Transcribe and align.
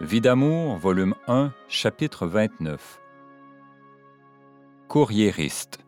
Vie 0.00 0.20
d'amour, 0.20 0.76
volume 0.76 1.14
1, 1.28 1.52
chapitre 1.68 2.26
29. 2.26 3.00
Courriériste. 4.88 5.78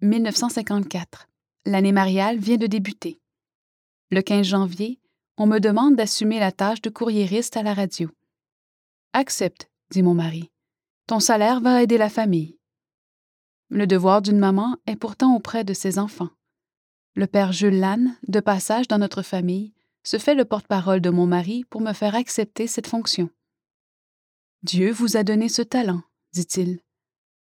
1954. 0.00 1.28
L'année 1.66 1.92
mariale 1.92 2.38
vient 2.38 2.56
de 2.56 2.66
débuter. 2.66 3.20
Le 4.10 4.22
15 4.22 4.46
janvier, 4.46 4.98
on 5.36 5.46
me 5.46 5.58
demande 5.58 5.96
d'assumer 5.96 6.40
la 6.40 6.50
tâche 6.50 6.80
de 6.80 6.88
courriériste 6.88 7.58
à 7.58 7.62
la 7.62 7.74
radio. 7.74 8.08
Accepte, 9.12 9.70
dit 9.90 10.02
mon 10.02 10.14
mari. 10.14 10.50
Ton 11.06 11.20
salaire 11.20 11.60
va 11.60 11.82
aider 11.82 11.98
la 11.98 12.08
famille. 12.08 12.56
Le 13.68 13.86
devoir 13.86 14.22
d'une 14.22 14.38
maman 14.38 14.78
est 14.86 14.96
pourtant 14.96 15.36
auprès 15.36 15.62
de 15.62 15.74
ses 15.74 15.98
enfants. 15.98 16.30
Le 17.16 17.26
père 17.26 17.52
Jules 17.52 17.80
Lannes, 17.80 18.16
de 18.28 18.40
passage 18.40 18.88
dans 18.88 18.98
notre 18.98 19.20
famille, 19.22 19.74
se 20.06 20.18
fait 20.18 20.36
le 20.36 20.44
porte-parole 20.44 21.00
de 21.00 21.10
mon 21.10 21.26
mari 21.26 21.64
pour 21.64 21.80
me 21.80 21.92
faire 21.92 22.14
accepter 22.14 22.68
cette 22.68 22.86
fonction. 22.86 23.28
Dieu 24.62 24.92
vous 24.92 25.16
a 25.16 25.24
donné 25.24 25.48
ce 25.48 25.62
talent, 25.62 26.02
dit-il. 26.32 26.78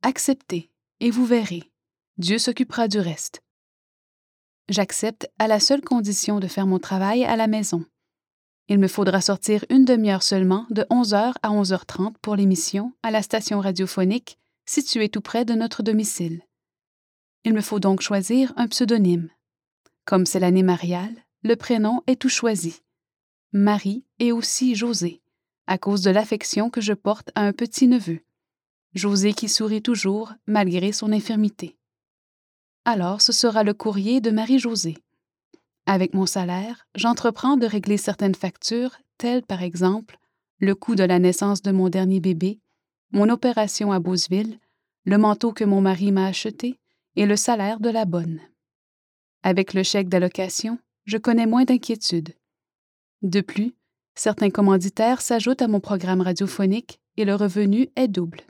Acceptez, 0.03 0.71
et 1.01 1.11
vous 1.11 1.27
verrez. 1.27 1.73
Dieu 2.19 2.39
s'occupera 2.39 2.87
du 2.87 3.01
reste. 3.01 3.43
J'accepte 4.69 5.29
à 5.41 5.49
la 5.49 5.59
seule 5.59 5.83
condition 5.83 6.39
de 6.39 6.47
faire 6.47 6.69
mon 6.69 6.79
travail 6.79 7.25
à 7.25 7.35
la 7.35 7.49
maison. 7.49 7.85
Il 8.69 8.79
me 8.79 8.89
faudra 8.89 9.21
sortir 9.21 9.65
une 9.69 9.85
demi-heure 9.85 10.23
seulement 10.23 10.67
de 10.71 10.83
11h 10.83 11.35
à 11.43 11.51
11h30 11.51 12.15
pour 12.23 12.37
l'émission 12.37 12.93
à 13.03 13.11
la 13.11 13.23
station 13.23 13.59
radiophonique 13.59 14.39
située 14.67 15.09
tout 15.09 15.21
près 15.21 15.45
de 15.45 15.55
notre 15.55 15.83
domicile. 15.83 16.43
Il 17.43 17.55
me 17.55 17.61
faut 17.61 17.81
donc 17.81 18.03
choisir 18.03 18.53
un 18.57 18.69
pseudonyme. 18.69 19.31
Comme 20.05 20.27
c'est 20.27 20.39
l'année 20.39 20.63
mariale, 20.63 21.25
le 21.43 21.57
prénom 21.57 22.03
est 22.07 22.21
tout 22.21 22.29
choisi. 22.29 22.83
Marie 23.53 24.05
et 24.19 24.33
aussi 24.33 24.75
José, 24.75 25.21
à 25.67 25.77
cause 25.77 26.03
de 26.03 26.11
l'affection 26.11 26.71
que 26.71 26.81
je 26.81 26.93
porte 26.93 27.31
à 27.35 27.43
un 27.43 27.53
petit-neveu. 27.53 28.21
José 28.95 29.33
qui 29.33 29.49
sourit 29.49 29.83
toujours 29.83 30.33
malgré 30.47 30.93
son 30.93 31.13
infirmité. 31.13 31.77
Alors 32.85 33.21
ce 33.21 33.33
sera 33.33 33.63
le 33.63 33.75
courrier 33.75 34.21
de 34.21 34.31
Marie-Josée. 34.31 34.99
Avec 35.87 36.15
mon 36.15 36.27
salaire, 36.27 36.87
j'entreprends 36.95 37.57
de 37.57 37.67
régler 37.67 37.97
certaines 37.97 38.35
factures, 38.35 38.97
telles 39.19 39.43
par 39.43 39.63
exemple 39.63 40.19
le 40.59 40.77
coût 40.77 40.95
de 40.95 41.03
la 41.03 41.19
naissance 41.19 41.61
de 41.61 41.73
mon 41.73 41.89
dernier 41.89 42.21
bébé, 42.21 42.61
mon 43.11 43.29
opération 43.29 43.91
à 43.91 43.99
Beauceville, 43.99 44.61
le 45.05 45.19
manteau 45.19 45.53
que 45.53 45.65
mon 45.65 45.81
mari 45.81 46.13
m'a 46.13 46.27
acheté 46.27 46.79
et 47.17 47.27
le 47.27 47.35
salaire 47.35 47.81
de 47.81 47.91
la 47.91 48.05
bonne. 48.05 48.41
Avec 49.43 49.75
le 49.75 49.83
chèque 49.83 50.09
d'allocation, 50.09 50.79
je 51.05 51.19
connais 51.19 51.47
moins 51.47 51.65
d'inquiétude. 51.65 52.35
De 53.23 53.41
plus, 53.41 53.75
certains 54.15 54.51
commanditaires 54.51 55.21
s'ajoutent 55.21 55.63
à 55.63 55.69
mon 55.69 55.81
programme 55.81 56.21
radiophonique 56.21 57.01
et 57.17 57.25
le 57.25 57.35
revenu 57.35 57.89
est 57.97 58.09
double. 58.09 58.41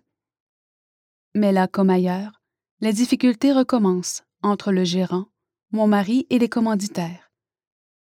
Mais 1.35 1.53
là 1.53 1.67
comme 1.67 1.91
ailleurs, 1.91 2.43
la 2.81 2.93
difficulté 2.93 3.53
recommence 3.53 4.25
entre 4.43 4.73
le 4.73 4.85
gérant, 4.85 5.27
mon 5.71 5.87
mari 5.87 6.27
et 6.31 6.39
les 6.39 6.49
commanditaires. 6.49 7.31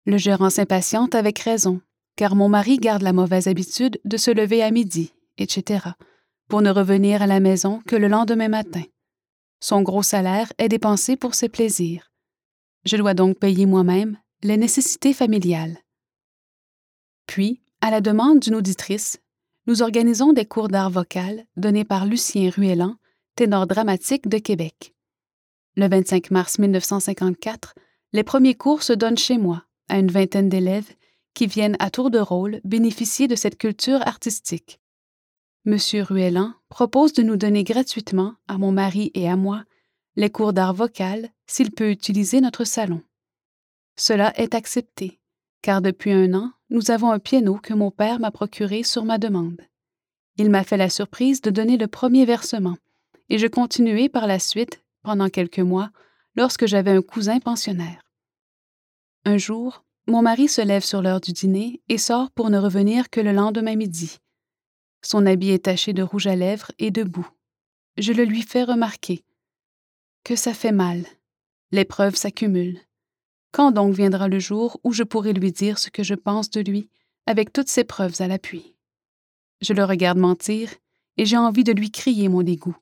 Le 0.06 0.18
gérant 0.18 0.50
s'impatiente 0.50 1.16
avec 1.16 1.40
raison, 1.40 1.82
car 2.16 2.36
mon 2.36 2.50
mari 2.50 2.78
garde 2.78 3.02
la 3.02 3.14
mauvaise 3.14 3.48
habitude 3.48 4.00
de 4.06 4.18
se 4.18 4.32
lever 4.32 4.64
à 4.64 4.72
midi, 4.72 5.14
etc., 5.38 5.90
pour 6.48 6.62
ne 6.62 6.70
revenir 6.70 7.22
à 7.22 7.28
la 7.28 7.40
maison 7.40 7.82
que 7.88 7.96
le 7.96 8.08
lendemain 8.08 8.50
matin. 8.50 8.84
Son 9.60 9.82
gros 9.82 10.04
salaire 10.04 10.52
est 10.58 10.70
dépensé 10.70 11.16
pour 11.16 11.34
ses 11.34 11.50
plaisirs. 11.50 12.12
Je 12.86 12.98
dois 12.98 13.14
donc 13.14 13.40
payer 13.40 13.66
moi-même 13.66 14.18
les 14.44 14.58
nécessités 14.58 15.14
familiales. 15.14 15.78
Puis, 17.28 17.62
à 17.82 17.92
la 17.92 18.02
demande 18.02 18.40
d'une 18.40 18.56
auditrice, 18.56 19.20
nous 19.68 19.82
organisons 19.82 20.34
des 20.34 20.46
cours 20.46 20.68
d'art 20.68 20.90
vocal 20.90 21.46
donnés 21.58 21.86
par 21.86 22.06
Lucien 22.06 22.50
Ruellan, 22.50 22.98
ténor 23.36 23.68
dramatique 23.68 24.28
de 24.28 24.38
Québec. 24.38 24.94
Le 25.76 25.88
25 25.88 26.32
mars 26.32 26.60
1954, 26.60 27.76
les 28.14 28.24
premiers 28.24 28.56
cours 28.56 28.84
se 28.84 28.94
donnent 28.94 29.18
chez 29.18 29.38
moi, 29.38 29.66
à 29.90 30.00
une 30.00 30.12
vingtaine 30.12 30.50
d'élèves 30.50 30.94
qui 31.34 31.48
viennent 31.48 31.76
à 31.80 31.90
tour 31.90 32.12
de 32.12 32.20
rôle 32.20 32.62
bénéficier 32.64 33.28
de 33.28 33.36
cette 33.36 33.58
culture 33.58 34.02
artistique. 34.08 34.80
Monsieur 35.66 36.04
Ruellan 36.04 36.54
propose 36.70 37.14
de 37.14 37.24
nous 37.24 37.38
donner 37.38 37.64
gratuitement, 37.64 38.36
à 38.48 38.58
mon 38.58 38.72
mari 38.72 39.12
et 39.16 39.28
à 39.28 39.36
moi, 39.36 39.64
les 40.16 40.30
cours 40.30 40.54
d'art 40.54 40.74
vocal 40.74 41.30
s'il 41.48 41.72
peut 41.72 41.90
utiliser 41.90 42.40
notre 42.40 42.64
salon. 42.64 43.02
Cela 43.98 44.38
est 44.40 44.56
accepté, 44.56 45.20
car 45.62 45.82
depuis 45.82 46.12
un 46.12 46.34
an, 46.34 46.52
nous 46.70 46.92
avons 46.92 47.12
un 47.12 47.20
piano 47.20 47.56
que 47.56 47.74
mon 47.74 47.92
père 47.92 48.20
m'a 48.20 48.32
procuré 48.32 48.84
sur 48.84 49.06
ma 49.06 49.18
demande. 49.18 49.62
Il 50.38 50.50
m'a 50.50 50.64
fait 50.64 50.78
la 50.78 50.90
surprise 50.90 51.42
de 51.42 51.50
donner 51.50 51.78
le 51.78 51.88
premier 51.88 52.26
versement, 52.26 52.78
et 53.30 53.38
je 53.38 53.48
continuai 53.48 54.10
par 54.10 54.28
la 54.28 54.40
suite, 54.40 54.84
pendant 55.02 55.30
quelques 55.30 55.60
mois, 55.60 55.92
lorsque 56.36 56.66
j'avais 56.66 56.92
un 56.92 57.02
cousin 57.02 57.40
pensionnaire. 57.40 58.02
Un 59.24 59.38
jour, 59.38 59.86
mon 60.08 60.22
mari 60.22 60.48
se 60.48 60.62
lève 60.62 60.84
sur 60.84 61.02
l'heure 61.02 61.22
du 61.22 61.32
dîner 61.32 61.82
et 61.90 61.98
sort 61.98 62.30
pour 62.32 62.50
ne 62.50 62.60
revenir 62.60 63.10
que 63.10 63.22
le 63.22 63.32
lendemain 63.32 63.76
midi. 63.76 64.20
Son 65.02 65.26
habit 65.26 65.52
est 65.52 65.66
taché 65.66 65.94
de 65.94 66.04
rouge 66.04 66.28
à 66.28 66.36
lèvres 66.36 66.72
et 66.80 66.92
de 66.92 67.04
boue. 67.04 67.30
Je 67.98 68.12
le 68.12 68.24
lui 68.24 68.42
fais 68.42 68.64
remarquer. 68.64 69.24
Que 70.24 70.36
ça 70.36 70.54
fait 70.54 70.72
mal. 70.72 71.06
L'épreuve 71.72 72.16
s'accumule. 72.16 72.80
Quand 73.56 73.72
donc 73.72 73.94
viendra 73.96 74.28
le 74.28 74.38
jour 74.38 74.82
où 74.84 74.92
je 74.92 75.04
pourrai 75.04 75.32
lui 75.32 75.54
dire 75.54 75.80
ce 75.80 75.90
que 75.90 76.04
je 76.04 76.14
pense 76.14 76.50
de 76.50 76.60
lui, 76.60 76.90
avec 77.26 77.54
toutes 77.54 77.70
ses 77.70 77.86
preuves 77.86 78.20
à 78.20 78.28
l'appui? 78.28 78.76
Je 79.62 79.72
le 79.72 79.86
regarde 79.86 80.18
mentir, 80.18 80.70
et 81.16 81.26
j'ai 81.26 81.38
envie 81.38 81.64
de 81.64 81.72
lui 81.72 81.90
crier 81.90 82.28
mon 82.28 82.44
dégoût. 82.44 82.76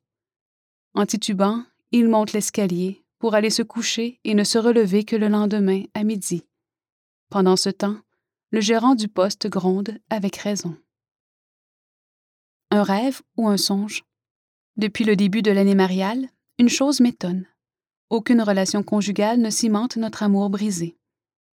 En 0.95 1.05
titubant, 1.05 1.63
il 1.91 2.09
monte 2.09 2.33
l'escalier 2.33 3.05
pour 3.19 3.35
aller 3.35 3.51
se 3.51 3.61
coucher 3.61 4.19
et 4.23 4.33
ne 4.33 4.43
se 4.43 4.57
relever 4.57 5.03
que 5.03 5.15
le 5.15 5.27
lendemain 5.27 5.83
à 5.93 6.03
midi. 6.03 6.41
Pendant 7.29 7.55
ce 7.55 7.69
temps, 7.69 7.99
le 8.49 8.59
gérant 8.59 8.95
du 8.95 9.07
poste 9.07 9.47
gronde 9.47 9.99
avec 10.09 10.37
raison. 10.37 10.75
Un 12.71 12.81
rêve 12.81 13.21
ou 13.37 13.47
un 13.47 13.57
songe? 13.57 14.05
Depuis 14.77 15.03
le 15.03 15.15
début 15.15 15.43
de 15.43 15.51
l'année 15.51 15.75
mariale, 15.75 16.29
une 16.57 16.69
chose 16.69 16.99
m'étonne. 16.99 17.45
Aucune 18.09 18.41
relation 18.41 18.83
conjugale 18.83 19.39
ne 19.39 19.49
cimente 19.49 19.97
notre 19.97 20.23
amour 20.23 20.49
brisé. 20.49 20.95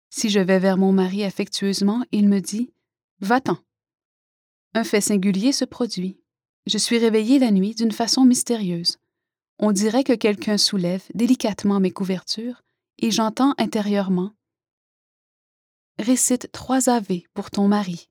Si 0.10 0.30
je 0.30 0.40
vais 0.40 0.60
vers 0.60 0.78
mon 0.78 0.92
mari 0.92 1.24
affectueusement, 1.24 2.04
il 2.12 2.30
me 2.30 2.40
dit 2.40 2.72
Va-t'en. 3.20 3.58
Un 4.76 4.84
fait 4.84 5.02
singulier 5.02 5.52
se 5.52 5.66
produit. 5.66 6.20
Je 6.66 6.78
suis 6.78 6.98
réveillée 6.98 7.40
la 7.40 7.52
nuit 7.52 7.76
d'une 7.76 7.92
façon 7.92 8.24
mystérieuse. 8.24 8.98
On 9.60 9.72
dirait 9.72 10.04
que 10.04 10.14
quelqu'un 10.14 10.58
soulève 10.58 11.04
délicatement 11.14 11.80
mes 11.80 11.92
couvertures 11.92 12.62
et 13.00 13.12
j'entends 13.12 13.54
intérieurement 13.58 14.34
Récite 16.00 16.52
trois 16.52 16.90
Ave 16.90 17.22
pour 17.34 17.52
ton 17.52 17.68
mari. 17.68 18.10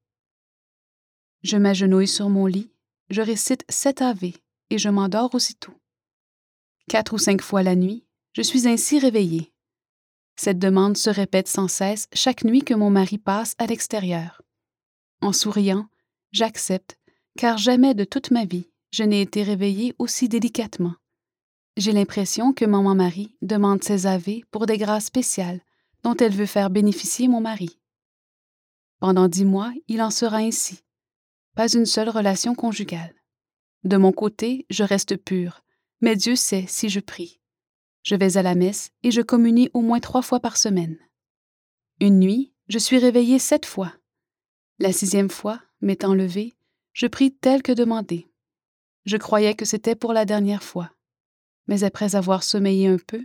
Je 1.43 1.57
m'agenouille 1.57 2.09
sur 2.09 2.29
mon 2.29 2.47
lit, 2.47 2.71
je 3.11 3.23
récite 3.23 3.65
sept 3.69 4.03
Ave 4.03 4.33
et 4.71 4.79
je 4.79 4.89
m'endors 4.89 5.35
aussitôt. 5.35 5.75
Quatre 6.89 7.15
ou 7.15 7.19
cinq 7.19 7.43
fois 7.43 7.63
la 7.63 7.75
nuit, 7.75 8.05
je 8.33 8.43
suis 8.43 8.69
ainsi 8.69 8.99
réveillée. 8.99 9.53
Cette 10.37 10.59
demande 10.59 10.97
se 10.97 11.11
répète 11.11 11.49
sans 11.49 11.69
cesse 11.69 12.09
chaque 12.13 12.45
nuit 12.45 12.63
que 12.63 12.75
mon 12.75 12.91
mari 12.91 13.19
passe 13.19 13.55
à 13.59 13.67
l'extérieur. 13.67 14.43
En 15.21 15.33
souriant, 15.33 15.87
j'accepte, 16.33 16.99
car 17.37 17.59
jamais 17.59 17.95
de 17.95 18.05
toute 18.05 18.31
ma 18.31 18.45
vie 18.45 18.73
je 18.93 19.05
n'ai 19.05 19.23
été 19.23 19.43
réveillée 19.43 19.95
aussi 19.99 20.29
délicatement. 20.29 20.95
J'ai 21.77 21.93
l'impression 21.93 22.53
que 22.53 22.67
maman 22.67 22.95
Marie 22.95 23.35
demande 23.41 23.83
ses 23.83 24.07
aveux 24.07 24.41
pour 24.51 24.67
des 24.67 24.77
grâces 24.77 25.07
spéciales 25.07 25.63
dont 26.03 26.15
elle 26.17 26.35
veut 26.35 26.47
faire 26.47 26.69
bénéficier 26.69 27.29
mon 27.29 27.41
mari. 27.41 27.79
Pendant 29.01 29.29
dix 29.29 29.47
mois, 29.47 29.73
il 29.89 30.03
en 30.03 30.11
sera 30.11 30.39
ainsi. 30.39 30.85
Pas 31.57 31.73
une 31.73 31.87
seule 31.87 32.11
relation 32.11 32.55
conjugale. 32.55 33.15
De 33.85 33.97
mon 33.97 34.13
côté, 34.13 34.67
je 34.69 34.85
reste 34.85 35.17
pure, 35.17 35.65
mais 36.01 36.15
Dieu 36.15 36.37
sait 36.37 36.67
si 36.69 36.89
je 36.89 37.01
prie. 37.01 37.41
Je 38.03 38.17
vais 38.17 38.37
à 38.37 38.43
la 38.43 38.55
messe 38.55 38.91
et 39.03 39.11
je 39.11 39.21
communie 39.21 39.71
au 39.75 39.81
moins 39.81 40.01
trois 40.01 40.23
fois 40.23 40.41
par 40.41 40.57
semaine. 40.57 40.99
Une 42.01 42.19
nuit, 42.19 42.53
je 42.69 42.79
suis 42.79 42.99
réveillée 42.99 43.39
sept 43.39 43.65
fois. 43.65 43.95
La 44.79 44.93
sixième 44.93 45.31
fois, 45.31 45.61
m'étant 45.81 46.15
levée, 46.15 46.57
je 46.93 47.07
prie 47.07 47.33
tel 47.33 47.63
que 47.63 47.73
demandé. 47.73 48.29
Je 49.05 49.17
croyais 49.17 49.55
que 49.55 49.65
c'était 49.65 49.95
pour 49.95 50.13
la 50.13 50.25
dernière 50.25 50.63
fois. 50.63 50.91
Mais 51.69 51.85
après 51.85 52.17
avoir 52.17 52.43
sommeillé 52.43 52.89
un 52.89 52.99
peu, 52.99 53.25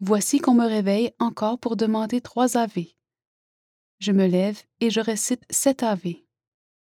voici 0.00 0.38
qu'on 0.38 0.54
me 0.54 0.66
réveille 0.66 1.12
encore 1.18 1.58
pour 1.58 1.76
demander 1.76 2.20
trois 2.20 2.56
Ave. 2.56 2.86
Je 3.98 4.12
me 4.12 4.26
lève 4.26 4.60
et 4.80 4.90
je 4.90 5.00
récite 5.00 5.42
sept 5.50 5.82
Ave. 5.82 6.14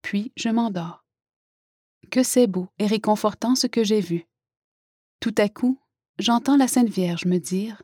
Puis 0.02 0.32
je 0.36 0.48
m'endors. 0.48 1.04
Que 2.10 2.22
c'est 2.22 2.46
beau 2.46 2.68
et 2.78 2.86
réconfortant 2.86 3.54
ce 3.54 3.66
que 3.66 3.82
j'ai 3.82 4.00
vu. 4.00 4.26
Tout 5.20 5.34
à 5.38 5.48
coup, 5.48 5.80
j'entends 6.18 6.56
la 6.56 6.68
Sainte 6.68 6.88
Vierge 6.88 7.24
me 7.24 7.38
dire 7.38 7.82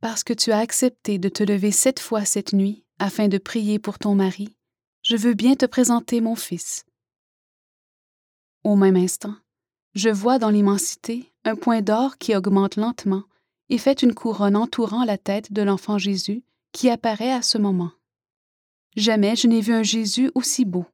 Parce 0.00 0.24
que 0.24 0.32
tu 0.32 0.52
as 0.52 0.58
accepté 0.58 1.18
de 1.18 1.28
te 1.28 1.42
lever 1.42 1.72
sept 1.72 2.00
fois 2.00 2.24
cette 2.24 2.52
nuit 2.52 2.84
afin 2.98 3.28
de 3.28 3.38
prier 3.38 3.78
pour 3.78 3.98
ton 3.98 4.14
mari, 4.14 4.54
je 5.02 5.16
veux 5.16 5.34
bien 5.34 5.54
te 5.54 5.66
présenter 5.66 6.20
mon 6.20 6.36
fils. 6.36 6.84
Au 8.62 8.76
même 8.76 8.96
instant, 8.96 9.34
je 9.94 10.10
vois 10.10 10.38
dans 10.38 10.50
l'immensité 10.50 11.32
un 11.44 11.56
point 11.56 11.80
d'or 11.80 12.18
qui 12.18 12.36
augmente 12.36 12.76
lentement 12.76 13.24
et 13.70 13.78
fait 13.78 14.02
une 14.02 14.14
couronne 14.14 14.56
entourant 14.56 15.04
la 15.04 15.16
tête 15.16 15.52
de 15.52 15.62
l'enfant 15.62 15.98
Jésus 15.98 16.44
qui 16.72 16.90
apparaît 16.90 17.32
à 17.32 17.42
ce 17.42 17.58
moment. 17.58 17.92
Jamais 18.96 19.36
je 19.36 19.46
n'ai 19.46 19.60
vu 19.60 19.72
un 19.72 19.82
Jésus 19.82 20.30
aussi 20.34 20.64
beau. 20.64 20.84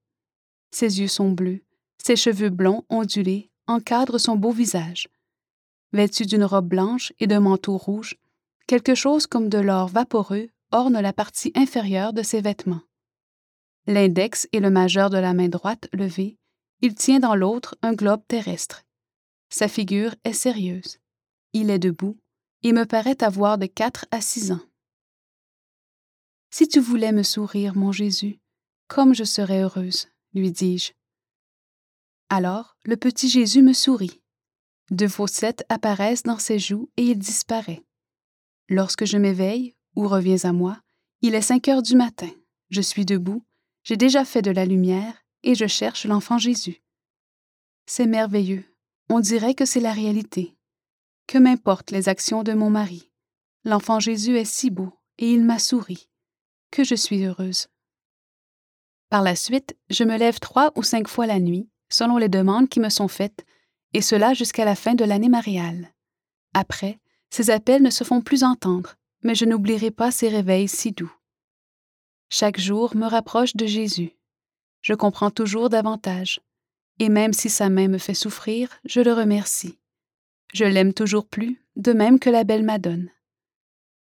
Ses 0.70 1.00
yeux 1.00 1.08
sont 1.08 1.30
bleus, 1.30 1.62
ses 1.98 2.16
cheveux 2.16 2.50
blonds 2.50 2.84
ondulés 2.88 3.50
encadrent 3.66 4.20
son 4.20 4.36
beau 4.36 4.52
visage. 4.52 5.08
Vêtu 5.92 6.26
d'une 6.26 6.44
robe 6.44 6.68
blanche 6.68 7.12
et 7.18 7.26
d'un 7.26 7.40
manteau 7.40 7.76
rouge, 7.76 8.16
quelque 8.66 8.94
chose 8.94 9.26
comme 9.26 9.48
de 9.48 9.58
l'or 9.58 9.88
vaporeux 9.88 10.48
orne 10.72 11.00
la 11.00 11.12
partie 11.12 11.52
inférieure 11.54 12.12
de 12.12 12.22
ses 12.22 12.40
vêtements. 12.40 12.82
L'index 13.86 14.48
et 14.52 14.60
le 14.60 14.70
majeur 14.70 15.10
de 15.10 15.18
la 15.18 15.32
main 15.32 15.48
droite 15.48 15.88
levés, 15.92 16.36
il 16.82 16.94
tient 16.94 17.20
dans 17.20 17.36
l'autre 17.36 17.76
un 17.82 17.92
globe 17.92 18.22
terrestre. 18.26 18.82
Sa 19.48 19.68
figure 19.68 20.14
est 20.24 20.32
sérieuse. 20.32 20.98
Il 21.52 21.70
est 21.70 21.78
debout 21.78 22.18
et 22.62 22.72
me 22.72 22.84
paraît 22.84 23.22
avoir 23.22 23.58
de 23.58 23.66
quatre 23.66 24.06
à 24.10 24.20
six 24.20 24.50
ans. 24.50 24.60
Si 26.50 26.66
tu 26.66 26.80
voulais 26.80 27.12
me 27.12 27.22
sourire, 27.22 27.76
mon 27.76 27.92
Jésus, 27.92 28.40
comme 28.88 29.14
je 29.14 29.24
serais 29.24 29.62
heureuse, 29.62 30.08
lui 30.34 30.50
dis-je. 30.50 30.92
Alors 32.28 32.76
le 32.84 32.96
petit 32.96 33.28
Jésus 33.28 33.62
me 33.62 33.72
sourit. 33.72 34.20
Deux 34.90 35.08
fossettes 35.08 35.64
apparaissent 35.68 36.22
dans 36.22 36.38
ses 36.38 36.58
joues 36.58 36.88
et 36.96 37.02
il 37.02 37.18
disparaît. 37.18 37.84
Lorsque 38.68 39.04
je 39.04 39.16
m'éveille 39.16 39.74
ou 39.96 40.06
reviens 40.06 40.44
à 40.44 40.52
moi, 40.52 40.78
il 41.22 41.34
est 41.34 41.42
cinq 41.42 41.68
heures 41.68 41.82
du 41.82 41.96
matin. 41.96 42.30
Je 42.70 42.80
suis 42.80 43.04
debout, 43.04 43.42
j'ai 43.84 43.96
déjà 43.96 44.24
fait 44.24 44.42
de 44.42 44.50
la 44.50 44.64
lumière 44.64 45.24
et 45.42 45.54
je 45.54 45.66
cherche 45.66 46.06
l'enfant 46.06 46.38
Jésus. 46.38 46.82
C'est 47.86 48.06
merveilleux. 48.06 48.64
On 49.08 49.20
dirait 49.20 49.54
que 49.54 49.64
c'est 49.64 49.80
la 49.80 49.92
réalité. 49.92 50.56
Que 51.28 51.38
m'importent 51.38 51.92
les 51.92 52.08
actions 52.08 52.42
de 52.42 52.52
mon 52.52 52.70
mari. 52.70 53.10
L'enfant 53.64 54.00
Jésus 54.00 54.36
est 54.36 54.44
si 54.44 54.70
beau 54.70 54.92
et 55.18 55.30
il 55.32 55.44
m'a 55.44 55.60
souri. 55.60 56.08
Que 56.72 56.82
je 56.82 56.96
suis 56.96 57.24
heureuse. 57.24 57.68
Par 59.08 59.22
la 59.22 59.36
suite, 59.36 59.76
je 59.88 60.02
me 60.02 60.16
lève 60.18 60.40
trois 60.40 60.72
ou 60.74 60.82
cinq 60.82 61.06
fois 61.06 61.26
la 61.26 61.38
nuit, 61.38 61.68
selon 61.88 62.16
les 62.16 62.28
demandes 62.28 62.68
qui 62.68 62.80
me 62.80 62.88
sont 62.88 63.08
faites, 63.08 63.45
et 63.96 64.02
cela 64.02 64.34
jusqu'à 64.34 64.66
la 64.66 64.74
fin 64.74 64.94
de 64.94 65.06
l'année 65.06 65.30
mariale. 65.30 65.90
Après, 66.52 66.98
ces 67.30 67.48
appels 67.48 67.82
ne 67.82 67.88
se 67.88 68.04
font 68.04 68.20
plus 68.20 68.44
entendre, 68.44 68.96
mais 69.22 69.34
je 69.34 69.46
n'oublierai 69.46 69.90
pas 69.90 70.10
ces 70.10 70.28
réveils 70.28 70.68
si 70.68 70.92
doux. 70.92 71.10
Chaque 72.28 72.60
jour 72.60 72.94
me 72.94 73.06
rapproche 73.06 73.56
de 73.56 73.64
Jésus. 73.64 74.12
Je 74.82 74.92
comprends 74.92 75.30
toujours 75.30 75.70
davantage, 75.70 76.42
et 76.98 77.08
même 77.08 77.32
si 77.32 77.48
sa 77.48 77.70
main 77.70 77.88
me 77.88 77.96
fait 77.96 78.12
souffrir, 78.12 78.68
je 78.84 79.00
le 79.00 79.14
remercie. 79.14 79.78
Je 80.52 80.66
l'aime 80.66 80.92
toujours 80.92 81.26
plus, 81.26 81.64
de 81.76 81.94
même 81.94 82.18
que 82.18 82.28
la 82.28 82.44
belle 82.44 82.64
Madone. 82.64 83.08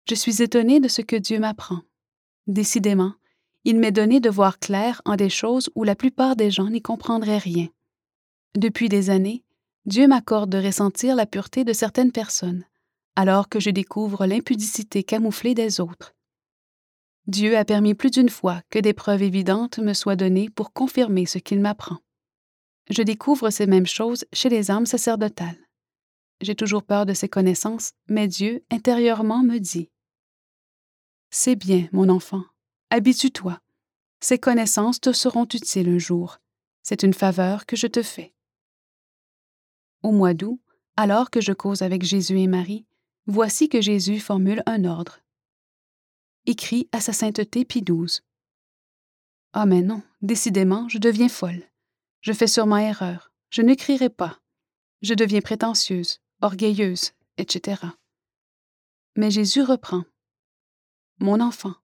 Je 0.08 0.16
suis 0.16 0.42
étonnée 0.42 0.80
de 0.80 0.88
ce 0.88 1.02
que 1.02 1.18
Dieu 1.18 1.38
m'apprend. 1.38 1.82
Décidément, 2.48 3.16
il 3.66 3.78
m'est 3.78 3.92
donné 3.92 4.22
de 4.22 4.30
voir 4.30 4.58
clair 4.58 5.02
en 5.04 5.18
des 5.18 5.30
choses 5.30 5.70
où 5.76 5.84
la 5.84 5.96
plupart 5.96 6.38
des 6.38 6.50
gens 6.50 6.70
n'y 6.70 6.82
comprendraient 6.82 7.38
rien. 7.38 7.68
Depuis 8.56 8.88
des 8.88 9.10
années, 9.10 9.44
Dieu 9.86 10.08
m'accorde 10.08 10.52
de 10.52 10.64
ressentir 10.64 11.16
la 11.16 11.26
pureté 11.26 11.64
de 11.64 11.74
certaines 11.74 12.12
personnes, 12.12 12.66
alors 13.16 13.50
que 13.50 13.60
je 13.60 13.72
découvre 13.72 14.26
l'impudicité 14.26 15.04
camouflée 15.04 15.56
des 15.56 15.80
autres. 15.80 16.14
Dieu 17.28 17.58
a 17.58 17.66
permis 17.66 17.96
plus 17.96 18.12
d'une 18.12 18.30
fois 18.30 18.62
que 18.70 18.80
des 18.80 18.94
preuves 18.94 19.24
évidentes 19.24 19.80
me 19.80 19.94
soient 19.94 20.16
données 20.16 20.50
pour 20.50 20.74
confirmer 20.74 21.26
ce 21.26 21.40
qu'il 21.40 21.60
m'apprend. 21.60 21.98
Je 22.90 23.02
découvre 23.04 23.50
ces 23.50 23.68
mêmes 23.68 23.88
choses 23.88 24.26
chez 24.34 24.50
les 24.50 24.70
âmes 24.70 24.86
sacerdotales. 24.86 25.58
J'ai 26.42 26.56
toujours 26.56 26.84
peur 26.84 27.06
de 27.06 27.14
ces 27.14 27.30
connaissances, 27.30 27.92
mais 28.08 28.28
Dieu 28.28 28.64
intérieurement 28.72 29.44
me 29.44 29.60
dit 29.60 29.90
C'est 31.30 31.56
bien, 31.56 31.88
mon 31.92 32.10
enfant, 32.10 32.44
habitue-toi. 32.90 33.60
Ces 34.20 34.40
connaissances 34.40 35.00
te 35.00 35.12
seront 35.12 35.46
utiles 35.46 35.90
un 35.90 36.00
jour. 36.00 36.40
C'est 36.84 37.04
une 37.04 37.14
faveur 37.14 37.66
que 37.66 37.76
je 37.76 37.88
te 37.88 38.04
fais. 38.04 38.34
Au 40.04 40.12
mois 40.12 40.34
d'août, 40.34 40.60
alors 40.98 41.30
que 41.30 41.42
je 41.42 41.54
cause 41.54 41.82
avec 41.82 42.04
Jésus 42.04 42.40
et 42.40 42.48
Marie, 42.48 42.86
voici 43.26 43.70
que 43.70 43.82
Jésus 43.82 44.20
formule 44.20 44.64
un 44.66 44.86
ordre. 44.86 45.20
Écrit 46.46 46.90
à 46.92 47.00
sa 47.02 47.14
sainteté 47.14 47.66
Pie 47.66 47.84
XII. 47.84 48.22
Ah, 49.54 49.66
mais 49.66 49.82
non, 49.82 50.02
décidément, 50.22 50.88
je 50.90 50.98
deviens 50.98 51.30
folle. 51.30 51.64
Je 52.22 52.34
fais 52.34 52.48
sûrement 52.48 52.78
erreur. 52.78 53.32
Je 53.50 53.62
n'écrirai 53.62 54.10
pas. 54.10 54.40
Je 55.02 55.14
deviens 55.14 55.42
prétentieuse, 55.42 56.20
orgueilleuse, 56.42 57.12
etc. 57.38 57.82
Mais 59.16 59.30
Jésus 59.30 59.62
reprend. 59.62 60.04
Mon 61.20 61.40
enfant, 61.42 61.76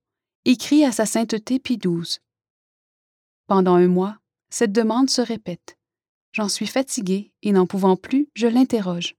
écrit 0.45 0.85
à 0.85 0.91
sa 0.91 1.05
sainteté 1.05 1.59
Pie 1.59 1.77
XII. 1.77 2.19
Pendant 3.47 3.75
un 3.75 3.87
mois, 3.87 4.17
cette 4.49 4.71
demande 4.71 5.09
se 5.09 5.21
répète. 5.21 5.76
J'en 6.37 6.49
suis 6.49 6.67
fatiguée 6.67 7.31
et 7.41 7.51
n'en 7.51 7.65
pouvant 7.65 7.95
plus, 7.95 8.29
je 8.35 8.45
l'interroge. 8.45 9.15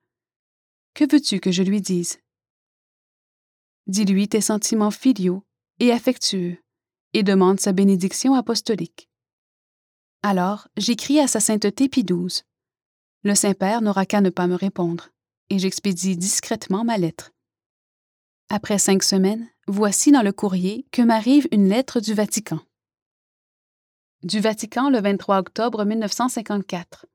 Que 0.94 1.02
veux-tu 1.10 1.40
que 1.40 1.50
je 1.50 1.64
lui 1.64 1.80
dise? 1.80 2.20
Dis-lui 3.88 4.28
tes 4.28 4.40
sentiments 4.40 4.92
filiaux 4.92 5.42
et 5.80 5.90
affectueux 5.90 6.58
et 7.14 7.24
demande 7.24 7.58
sa 7.58 7.72
bénédiction 7.72 8.34
apostolique. 8.34 9.10
Alors, 10.22 10.68
j'écris 10.76 11.18
à 11.18 11.26
sa 11.26 11.40
sainteté 11.40 11.88
Pie 11.88 12.04
XII. 12.04 12.44
Le 13.24 13.34
Saint-Père 13.34 13.82
n'aura 13.82 14.06
qu'à 14.06 14.20
ne 14.20 14.30
pas 14.30 14.46
me 14.46 14.54
répondre, 14.54 15.08
et 15.50 15.58
j'expédie 15.58 16.16
discrètement 16.16 16.84
ma 16.84 16.98
lettre. 16.98 17.32
Après 18.48 18.78
cinq 18.78 19.02
semaines, 19.02 19.50
voici 19.66 20.12
dans 20.12 20.22
le 20.22 20.30
courrier 20.30 20.86
que 20.92 21.02
m'arrive 21.02 21.48
une 21.50 21.68
lettre 21.68 21.98
du 21.98 22.14
Vatican. 22.14 22.60
Du 24.24 24.40
Vatican 24.40 24.90
le 24.90 25.00
23 25.00 25.38
octobre 25.38 25.84
1954. 25.84 27.06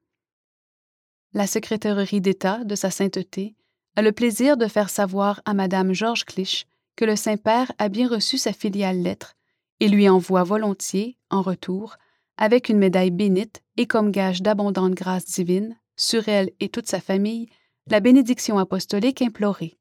La 1.34 1.48
secrétairerie 1.48 2.22
d'État 2.22 2.64
de 2.64 2.76
Sa 2.76 2.92
Sainteté 2.92 3.56
a 3.98 4.02
le 4.02 4.14
plaisir 4.14 4.56
de 4.56 4.68
faire 4.68 4.90
savoir 4.90 5.42
à 5.44 5.54
Madame 5.54 5.92
Georges 5.92 6.24
Clich 6.24 6.66
que 6.96 7.04
le 7.04 7.18
Saint-Père 7.18 7.74
a 7.78 7.90
bien 7.90 8.08
reçu 8.08 8.38
sa 8.38 8.54
filiale 8.54 9.02
lettre 9.02 9.36
et 9.82 9.90
lui 9.90 10.08
envoie 10.08 10.44
volontiers, 10.44 11.18
en 11.30 11.42
retour, 11.42 11.98
avec 12.38 12.70
une 12.70 12.78
médaille 12.78 13.12
bénite 13.12 13.62
et 13.76 13.86
comme 13.86 14.10
gage 14.10 14.42
d'abondante 14.42 14.94
grâce 14.94 15.26
divine, 15.26 15.76
sur 15.98 16.30
elle 16.30 16.52
et 16.62 16.70
toute 16.70 16.88
sa 16.88 17.02
famille, 17.02 17.50
la 17.88 18.00
bénédiction 18.00 18.58
apostolique 18.60 19.22
implorée. 19.22 19.78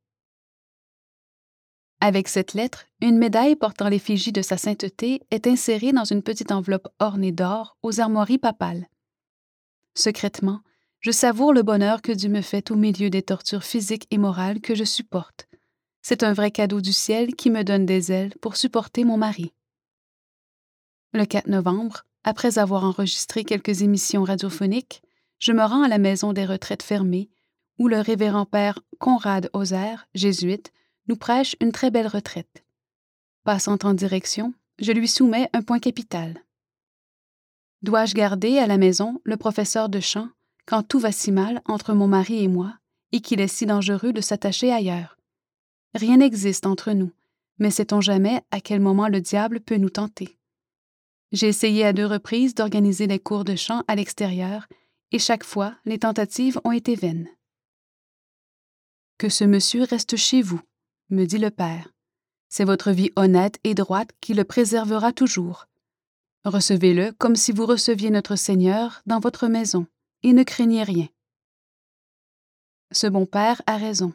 Avec 2.04 2.26
cette 2.26 2.54
lettre, 2.54 2.86
une 3.00 3.16
médaille 3.16 3.54
portant 3.54 3.88
l'effigie 3.88 4.32
de 4.32 4.42
sa 4.42 4.56
sainteté 4.56 5.20
est 5.30 5.46
insérée 5.46 5.92
dans 5.92 6.02
une 6.02 6.24
petite 6.24 6.50
enveloppe 6.50 6.88
ornée 6.98 7.30
d'or 7.30 7.76
aux 7.84 8.00
armoiries 8.00 8.38
papales. 8.38 8.88
Secrètement, 9.94 10.62
je 10.98 11.12
savoure 11.12 11.52
le 11.52 11.62
bonheur 11.62 12.02
que 12.02 12.10
Dieu 12.10 12.28
me 12.28 12.40
fait 12.40 12.72
au 12.72 12.74
milieu 12.74 13.08
des 13.08 13.22
tortures 13.22 13.62
physiques 13.62 14.08
et 14.10 14.18
morales 14.18 14.60
que 14.60 14.74
je 14.74 14.82
supporte. 14.82 15.46
C'est 16.02 16.24
un 16.24 16.32
vrai 16.32 16.50
cadeau 16.50 16.80
du 16.80 16.92
ciel 16.92 17.36
qui 17.36 17.50
me 17.50 17.62
donne 17.62 17.86
des 17.86 18.10
ailes 18.10 18.34
pour 18.40 18.56
supporter 18.56 19.04
mon 19.04 19.16
mari. 19.16 19.52
Le 21.12 21.24
4 21.24 21.46
novembre, 21.46 22.02
après 22.24 22.58
avoir 22.58 22.82
enregistré 22.82 23.44
quelques 23.44 23.82
émissions 23.82 24.24
radiophoniques, 24.24 25.02
je 25.38 25.52
me 25.52 25.62
rends 25.62 25.84
à 25.84 25.88
la 25.88 25.98
maison 25.98 26.32
des 26.32 26.46
retraites 26.46 26.82
fermées, 26.82 27.30
où 27.78 27.86
le 27.86 28.00
révérend 28.00 28.44
père 28.44 28.80
Conrad 28.98 29.50
Ozer, 29.52 30.08
jésuite, 30.16 30.72
nous 31.12 31.18
prêche 31.18 31.56
une 31.60 31.72
très 31.72 31.90
belle 31.90 32.06
retraite. 32.06 32.64
Passant 33.44 33.76
en 33.82 33.92
direction, 33.92 34.54
je 34.78 34.92
lui 34.92 35.06
soumets 35.06 35.50
un 35.52 35.60
point 35.60 35.78
capital. 35.78 36.42
Dois-je 37.82 38.14
garder 38.14 38.56
à 38.56 38.66
la 38.66 38.78
maison 38.78 39.20
le 39.24 39.36
professeur 39.36 39.90
de 39.90 40.00
chant 40.00 40.30
quand 40.64 40.82
tout 40.82 40.98
va 40.98 41.12
si 41.12 41.30
mal 41.30 41.60
entre 41.66 41.92
mon 41.92 42.08
mari 42.08 42.42
et 42.42 42.48
moi, 42.48 42.78
et 43.12 43.20
qu'il 43.20 43.42
est 43.42 43.54
si 43.56 43.66
dangereux 43.66 44.14
de 44.14 44.22
s'attacher 44.22 44.72
ailleurs? 44.72 45.18
Rien 45.92 46.16
n'existe 46.16 46.64
entre 46.64 46.92
nous, 46.92 47.12
mais 47.58 47.70
sait-on 47.70 48.00
jamais 48.00 48.40
à 48.50 48.62
quel 48.62 48.80
moment 48.80 49.08
le 49.08 49.20
diable 49.20 49.60
peut 49.60 49.76
nous 49.76 49.90
tenter. 49.90 50.38
J'ai 51.30 51.48
essayé 51.48 51.84
à 51.84 51.92
deux 51.92 52.06
reprises 52.06 52.54
d'organiser 52.54 53.06
les 53.06 53.18
cours 53.18 53.44
de 53.44 53.54
chant 53.54 53.82
à 53.86 53.96
l'extérieur, 53.96 54.66
et 55.10 55.18
chaque 55.18 55.44
fois 55.44 55.74
les 55.84 55.98
tentatives 55.98 56.58
ont 56.64 56.72
été 56.72 56.94
vaines. 56.94 57.28
Que 59.18 59.28
ce 59.28 59.44
monsieur 59.44 59.82
reste 59.82 60.16
chez 60.16 60.40
vous, 60.40 60.62
me 61.12 61.26
dit 61.26 61.38
le 61.38 61.50
Père. 61.50 61.92
C'est 62.48 62.64
votre 62.64 62.90
vie 62.90 63.12
honnête 63.16 63.58
et 63.64 63.74
droite 63.74 64.10
qui 64.20 64.34
le 64.34 64.44
préservera 64.44 65.12
toujours. 65.12 65.66
Recevez-le 66.44 67.12
comme 67.12 67.36
si 67.36 67.52
vous 67.52 67.66
receviez 67.66 68.10
notre 68.10 68.36
Seigneur 68.36 69.02
dans 69.06 69.20
votre 69.20 69.46
maison 69.46 69.86
et 70.22 70.32
ne 70.32 70.42
craignez 70.42 70.82
rien. 70.82 71.08
Ce 72.90 73.06
bon 73.06 73.26
père 73.26 73.62
a 73.66 73.76
raison. 73.76 74.12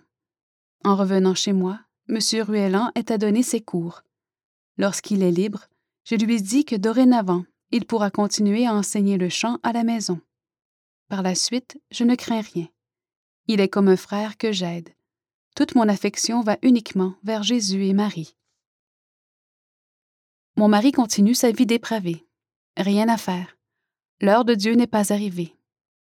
En 0.84 0.96
revenant 0.96 1.34
chez 1.34 1.54
moi, 1.54 1.80
M. 2.10 2.20
Ruellan 2.42 2.92
est 2.96 3.12
à 3.12 3.18
donner 3.18 3.44
ses 3.44 3.62
cours. 3.62 4.04
Lorsqu'il 4.78 5.24
est 5.24 5.32
libre, 5.32 5.68
Je 6.10 6.16
lui 6.16 6.42
dit 6.42 6.64
que 6.64 6.78
dorénavant, 6.78 7.44
il 7.72 7.86
pourra 7.86 8.12
continuer 8.12 8.66
à 8.66 8.74
enseigner 8.74 9.18
le 9.18 9.28
chant 9.28 9.60
à 9.62 9.74
la 9.74 9.84
maison. 9.84 10.22
Par 11.10 11.22
la 11.22 11.36
suite, 11.36 11.82
je 11.92 12.06
ne 12.06 12.16
crains 12.16 12.40
rien. 12.40 12.70
Il 13.48 13.60
est 13.60 13.68
comme 13.68 13.90
un 13.90 13.98
frère 13.98 14.38
que 14.38 14.54
j'aide. 14.54 14.90
Toute 15.58 15.74
mon 15.74 15.90
affection 15.90 16.42
va 16.42 16.60
uniquement 16.62 17.16
vers 17.24 17.42
Jésus 17.42 17.88
et 17.88 17.94
Marie. 17.94 18.36
Mon 20.56 20.68
mari 20.68 20.92
continue 20.92 21.34
sa 21.34 21.50
vie 21.50 21.66
dépravée. 21.66 22.28
Rien 22.78 23.10
à 23.10 23.18
faire. 23.18 23.58
L'heure 24.22 24.46
de 24.46 24.54
Dieu 24.54 24.76
n'est 24.76 24.86
pas 24.86 25.12
arrivée. 25.12 25.56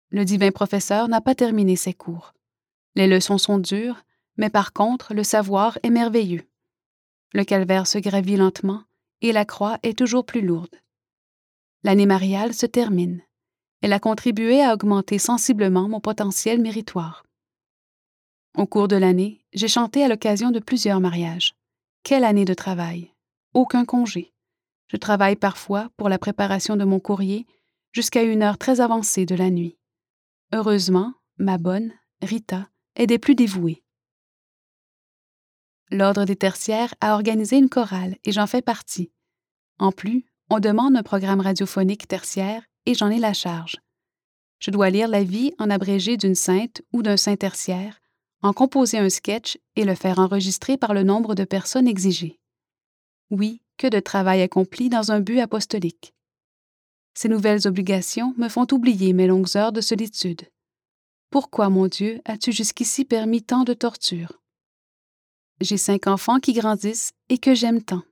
Le 0.10 0.26
divin 0.26 0.52
professeur 0.52 1.08
n'a 1.08 1.22
pas 1.22 1.34
terminé 1.34 1.78
ses 1.78 1.94
cours. 1.94 2.34
Les 2.96 3.08
leçons 3.08 3.38
sont 3.38 3.58
dures, 3.58 4.04
mais 4.36 4.50
par 4.50 4.74
contre, 4.74 5.14
le 5.14 5.24
savoir 5.24 5.80
est 5.82 5.92
merveilleux. 5.92 6.44
Le 7.32 7.46
calvaire 7.46 7.88
se 7.88 8.00
gravit 8.00 8.36
lentement 8.36 8.84
et 9.22 9.32
la 9.32 9.46
croix 9.46 9.80
est 9.82 9.98
toujours 9.98 10.26
plus 10.26 10.42
lourde. 10.42 10.76
L'année 11.84 12.06
mariale 12.06 12.54
se 12.54 12.66
termine. 12.66 13.22
Elle 13.82 13.94
a 13.94 14.02
contribué 14.02 14.62
à 14.62 14.74
augmenter 14.74 15.20
sensiblement 15.20 15.88
mon 15.88 16.02
potentiel 16.02 16.60
méritoire. 16.60 17.24
Au 18.58 18.66
cours 18.66 18.88
de 18.88 18.96
l'année, 18.96 19.46
j'ai 19.54 19.68
chanté 19.68 20.04
à 20.04 20.08
l'occasion 20.08 20.50
de 20.50 20.58
plusieurs 20.58 21.00
mariages. 21.00 21.54
Quelle 22.02 22.24
année 22.24 22.44
de 22.44 22.56
travail! 22.56 23.14
Aucun 23.54 23.86
congé. 23.86 24.34
Je 24.88 24.98
travaille 24.98 25.36
parfois 25.36 25.92
pour 25.96 26.10
la 26.10 26.18
préparation 26.18 26.76
de 26.76 26.84
mon 26.84 27.00
courrier 27.00 27.46
jusqu'à 27.92 28.24
une 28.24 28.42
heure 28.42 28.58
très 28.58 28.82
avancée 28.82 29.28
de 29.28 29.36
la 29.36 29.52
nuit. 29.52 29.78
Heureusement, 30.54 31.14
ma 31.38 31.60
bonne, 31.60 31.94
Rita, 32.24 32.68
est 32.96 33.06
des 33.06 33.20
plus 33.20 33.36
dévouées. 33.36 33.84
L'Ordre 35.92 36.26
des 36.26 36.36
tertiaires 36.36 36.96
a 37.00 37.14
organisé 37.14 37.58
une 37.58 37.70
chorale 37.70 38.18
et 38.26 38.32
j'en 38.32 38.48
fais 38.48 38.64
partie. 38.64 39.12
En 39.78 39.92
plus, 39.92 40.26
on 40.50 40.60
demande 40.60 40.98
un 40.98 41.04
programme 41.04 41.42
radiophonique 41.42 42.08
tertiaire 42.08 42.64
et 42.88 42.96
j'en 42.96 43.12
ai 43.12 43.20
la 43.20 43.34
charge. 43.34 43.78
Je 44.60 44.72
dois 44.72 44.90
lire 44.90 45.10
la 45.10 45.24
vie 45.24 45.54
en 45.60 45.70
abrégé 45.70 46.18
d'une 46.18 46.34
sainte 46.34 46.82
ou 46.92 47.04
d'un 47.04 47.18
saint 47.18 47.36
tertiaire, 47.36 48.00
en 48.48 48.54
composer 48.54 48.98
un 48.98 49.10
sketch 49.10 49.58
et 49.76 49.84
le 49.84 49.94
faire 49.94 50.20
enregistrer 50.20 50.78
par 50.78 50.94
le 50.94 51.04
nombre 51.04 51.36
de 51.36 51.44
personnes 51.44 51.88
exigées. 51.88 52.40
Oui, 53.30 53.62
que 53.78 53.88
de 53.88 54.00
travail 54.00 54.42
accompli 54.42 54.90
dans 54.90 55.12
un 55.12 55.20
but 55.20 55.40
apostolique. 55.40 56.14
Ces 57.14 57.30
nouvelles 57.30 57.68
obligations 57.68 58.34
me 58.38 58.48
font 58.48 58.68
oublier 58.72 59.12
mes 59.12 59.28
longues 59.28 59.58
heures 59.58 59.72
de 59.72 59.82
solitude. 59.82 60.44
Pourquoi, 61.30 61.70
mon 61.70 61.88
Dieu, 61.88 62.22
as-tu 62.26 62.52
jusqu'ici 62.52 63.04
permis 63.04 63.44
tant 63.44 63.64
de 63.64 63.74
tortures? 63.74 64.40
J'ai 65.60 65.78
cinq 65.78 66.08
enfants 66.08 66.40
qui 66.40 66.54
grandissent 66.54 67.14
et 67.30 67.38
que 67.38 67.54
j'aime 67.54 67.82
tant. 67.82 68.04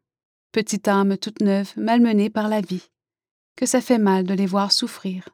Petite 0.52 0.88
âme 0.88 1.18
toute 1.18 1.42
neuve, 1.42 1.72
malmenée 1.78 2.30
par 2.30 2.50
la 2.50 2.62
vie. 2.62 2.90
Que 3.56 3.66
ça 3.66 3.80
fait 3.80 4.00
mal 4.00 4.26
de 4.26 4.34
les 4.34 4.48
voir 4.48 4.72
souffrir. 4.72 5.30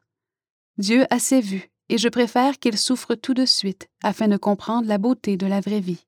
Dieu 0.78 1.06
a 1.10 1.18
ses 1.18 1.40
vues, 1.40 1.71
et 1.92 1.98
je 1.98 2.08
préfère 2.08 2.58
qu'ils 2.58 2.78
souffrent 2.78 3.14
tout 3.14 3.34
de 3.34 3.44
suite 3.44 3.90
afin 4.02 4.26
de 4.26 4.38
comprendre 4.38 4.88
la 4.88 4.96
beauté 4.96 5.36
de 5.36 5.46
la 5.46 5.60
vraie 5.60 5.80
vie. 5.80 6.06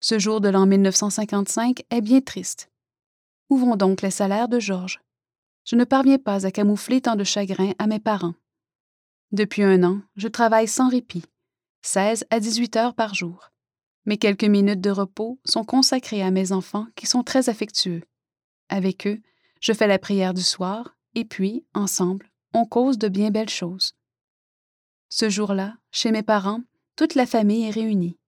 Ce 0.00 0.18
jour 0.18 0.40
de 0.40 0.48
l'an 0.48 0.64
1955 0.64 1.84
est 1.90 2.00
bien 2.00 2.22
triste. 2.22 2.70
Où 3.50 3.58
vont 3.58 3.76
donc 3.76 4.00
les 4.00 4.10
salaires 4.10 4.48
de 4.48 4.58
Georges? 4.58 5.02
Je 5.64 5.76
ne 5.76 5.84
parviens 5.84 6.16
pas 6.16 6.46
à 6.46 6.50
camoufler 6.50 7.02
tant 7.02 7.14
de 7.14 7.24
chagrin 7.24 7.72
à 7.78 7.86
mes 7.86 7.98
parents. 7.98 8.32
Depuis 9.32 9.64
un 9.64 9.82
an, 9.82 10.00
je 10.16 10.28
travaille 10.28 10.66
sans 10.66 10.88
répit, 10.88 11.24
16 11.82 12.24
à 12.30 12.40
18 12.40 12.76
heures 12.76 12.94
par 12.94 13.12
jour. 13.12 13.50
Mes 14.06 14.16
quelques 14.16 14.44
minutes 14.44 14.80
de 14.80 14.90
repos 14.90 15.38
sont 15.44 15.64
consacrées 15.64 16.22
à 16.22 16.30
mes 16.30 16.52
enfants 16.52 16.86
qui 16.96 17.06
sont 17.06 17.22
très 17.22 17.50
affectueux. 17.50 18.02
Avec 18.70 19.06
eux, 19.06 19.20
je 19.60 19.74
fais 19.74 19.86
la 19.86 19.98
prière 19.98 20.32
du 20.32 20.42
soir 20.42 20.96
et 21.14 21.26
puis, 21.26 21.66
ensemble, 21.74 22.30
on 22.54 22.64
cause 22.64 22.96
de 22.96 23.08
bien 23.08 23.30
belles 23.30 23.50
choses. 23.50 23.97
Ce 25.08 25.30
jour-là, 25.30 25.76
chez 25.90 26.10
mes 26.12 26.22
parents, 26.22 26.62
toute 26.96 27.14
la 27.14 27.26
famille 27.26 27.64
est 27.64 27.70
réunie. 27.70 28.18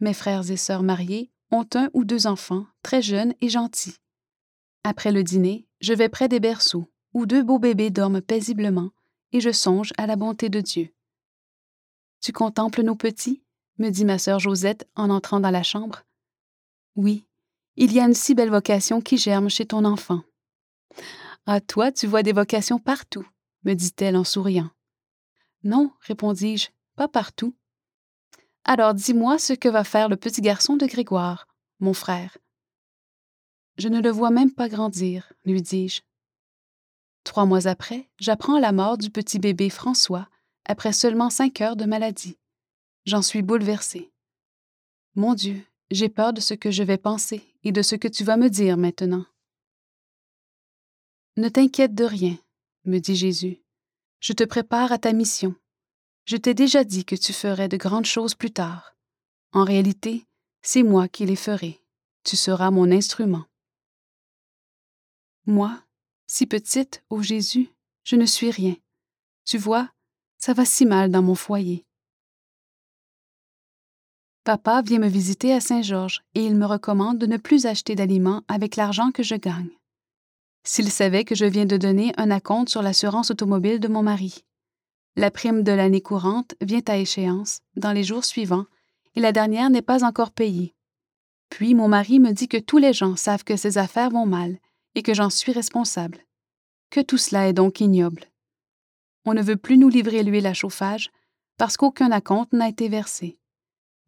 Mes 0.00 0.14
frères 0.14 0.50
et 0.50 0.56
sœurs 0.56 0.82
mariés 0.82 1.30
ont 1.50 1.66
un 1.74 1.88
ou 1.94 2.04
deux 2.04 2.26
enfants, 2.26 2.66
très 2.82 3.02
jeunes 3.02 3.34
et 3.40 3.48
gentils. 3.48 3.96
Après 4.84 5.12
le 5.12 5.22
dîner, 5.22 5.66
je 5.80 5.94
vais 5.94 6.08
près 6.08 6.28
des 6.28 6.40
berceaux, 6.40 6.88
où 7.14 7.26
deux 7.26 7.42
beaux 7.42 7.58
bébés 7.58 7.90
dorment 7.90 8.20
paisiblement, 8.20 8.90
et 9.32 9.40
je 9.40 9.52
songe 9.52 9.92
à 9.98 10.06
la 10.06 10.16
bonté 10.16 10.48
de 10.48 10.60
Dieu. 10.60 10.92
Tu 12.20 12.32
contemples 12.32 12.82
nos 12.82 12.96
petits? 12.96 13.42
me 13.78 13.90
dit 13.90 14.04
ma 14.04 14.18
sœur 14.18 14.38
Josette 14.38 14.88
en 14.96 15.10
entrant 15.10 15.38
dans 15.38 15.50
la 15.50 15.62
chambre. 15.62 16.02
Oui, 16.96 17.26
il 17.76 17.92
y 17.92 18.00
a 18.00 18.06
une 18.06 18.14
si 18.14 18.34
belle 18.34 18.50
vocation 18.50 19.00
qui 19.00 19.18
germe 19.18 19.50
chez 19.50 19.66
ton 19.66 19.84
enfant. 19.84 20.22
Ah, 21.44 21.60
toi, 21.60 21.92
tu 21.92 22.06
vois 22.06 22.22
des 22.22 22.32
vocations 22.32 22.78
partout, 22.78 23.26
me 23.64 23.74
dit-elle 23.74 24.16
en 24.16 24.24
souriant. 24.24 24.70
Non, 25.66 25.90
répondis-je, 25.98 26.68
pas 26.94 27.08
partout. 27.08 27.52
Alors 28.62 28.94
dis-moi 28.94 29.36
ce 29.36 29.52
que 29.52 29.68
va 29.68 29.82
faire 29.82 30.08
le 30.08 30.16
petit 30.16 30.40
garçon 30.40 30.76
de 30.76 30.86
Grégoire, 30.86 31.48
mon 31.80 31.92
frère. 31.92 32.38
Je 33.76 33.88
ne 33.88 34.00
le 34.00 34.10
vois 34.10 34.30
même 34.30 34.52
pas 34.52 34.68
grandir, 34.68 35.32
lui 35.44 35.60
dis-je. 35.62 36.02
Trois 37.24 37.46
mois 37.46 37.66
après, 37.66 38.08
j'apprends 38.20 38.60
la 38.60 38.70
mort 38.70 38.96
du 38.96 39.10
petit 39.10 39.40
bébé 39.40 39.68
François, 39.68 40.28
après 40.66 40.92
seulement 40.92 41.30
cinq 41.30 41.60
heures 41.60 41.74
de 41.74 41.84
maladie. 41.84 42.38
J'en 43.04 43.22
suis 43.22 43.42
bouleversée. 43.42 44.12
Mon 45.16 45.34
Dieu, 45.34 45.60
j'ai 45.90 46.08
peur 46.08 46.32
de 46.32 46.40
ce 46.40 46.54
que 46.54 46.70
je 46.70 46.84
vais 46.84 46.96
penser 46.96 47.42
et 47.64 47.72
de 47.72 47.82
ce 47.82 47.96
que 47.96 48.06
tu 48.06 48.22
vas 48.22 48.36
me 48.36 48.48
dire 48.48 48.76
maintenant. 48.76 49.26
Ne 51.36 51.48
t'inquiète 51.48 51.96
de 51.96 52.04
rien, 52.04 52.38
me 52.84 53.00
dit 53.00 53.16
Jésus. 53.16 53.65
Je 54.20 54.32
te 54.32 54.44
prépare 54.44 54.92
à 54.92 54.98
ta 54.98 55.12
mission. 55.12 55.54
Je 56.24 56.36
t'ai 56.36 56.54
déjà 56.54 56.84
dit 56.84 57.04
que 57.04 57.14
tu 57.14 57.32
ferais 57.32 57.68
de 57.68 57.76
grandes 57.76 58.06
choses 58.06 58.34
plus 58.34 58.50
tard. 58.50 58.96
En 59.52 59.64
réalité, 59.64 60.26
c'est 60.62 60.82
moi 60.82 61.08
qui 61.08 61.26
les 61.26 61.36
ferai. 61.36 61.80
Tu 62.24 62.36
seras 62.36 62.70
mon 62.70 62.90
instrument. 62.90 63.44
Moi, 65.46 65.80
si 66.26 66.46
petite, 66.46 67.04
ô 67.08 67.22
Jésus, 67.22 67.68
je 68.02 68.16
ne 68.16 68.26
suis 68.26 68.50
rien. 68.50 68.76
Tu 69.44 69.58
vois, 69.58 69.88
ça 70.38 70.52
va 70.52 70.64
si 70.64 70.86
mal 70.86 71.10
dans 71.10 71.22
mon 71.22 71.36
foyer. 71.36 71.84
Papa 74.42 74.82
vient 74.82 74.98
me 74.98 75.08
visiter 75.08 75.52
à 75.52 75.60
Saint-Georges 75.60 76.22
et 76.34 76.44
il 76.44 76.56
me 76.56 76.66
recommande 76.66 77.18
de 77.18 77.26
ne 77.26 77.36
plus 77.36 77.66
acheter 77.66 77.94
d'aliments 77.94 78.42
avec 78.48 78.76
l'argent 78.76 79.10
que 79.12 79.22
je 79.22 79.36
gagne. 79.36 79.70
S'il 80.68 80.90
savait 80.90 81.24
que 81.24 81.36
je 81.36 81.44
viens 81.44 81.64
de 81.64 81.76
donner 81.76 82.12
un 82.16 82.28
acompte 82.28 82.70
sur 82.70 82.82
l'assurance 82.82 83.30
automobile 83.30 83.78
de 83.78 83.86
mon 83.86 84.02
mari. 84.02 84.44
La 85.14 85.30
prime 85.30 85.62
de 85.62 85.70
l'année 85.70 86.00
courante 86.00 86.56
vient 86.60 86.82
à 86.88 86.96
échéance 86.96 87.60
dans 87.76 87.92
les 87.92 88.02
jours 88.02 88.24
suivants 88.24 88.66
et 89.14 89.20
la 89.20 89.30
dernière 89.30 89.70
n'est 89.70 89.80
pas 89.80 90.04
encore 90.04 90.32
payée. 90.32 90.74
Puis 91.50 91.76
mon 91.76 91.86
mari 91.86 92.18
me 92.18 92.32
dit 92.32 92.48
que 92.48 92.56
tous 92.56 92.78
les 92.78 92.92
gens 92.92 93.14
savent 93.14 93.44
que 93.44 93.56
ses 93.56 93.78
affaires 93.78 94.10
vont 94.10 94.26
mal 94.26 94.58
et 94.96 95.04
que 95.04 95.14
j'en 95.14 95.30
suis 95.30 95.52
responsable. 95.52 96.18
Que 96.90 97.00
tout 97.00 97.16
cela 97.16 97.46
est 97.46 97.52
donc 97.52 97.80
ignoble. 97.80 98.24
On 99.24 99.34
ne 99.34 99.42
veut 99.42 99.56
plus 99.56 99.78
nous 99.78 99.88
livrer 99.88 100.24
l'huile 100.24 100.48
à 100.48 100.54
chauffage 100.54 101.12
parce 101.58 101.76
qu'aucun 101.76 102.10
acompte 102.10 102.52
n'a 102.52 102.68
été 102.68 102.88
versé. 102.88 103.38